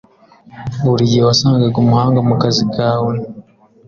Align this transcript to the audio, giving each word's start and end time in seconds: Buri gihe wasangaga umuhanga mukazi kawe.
Buri 0.87 1.03
gihe 1.11 1.23
wasangaga 1.29 1.77
umuhanga 1.83 2.19
mukazi 2.29 2.63
kawe. 2.75 3.13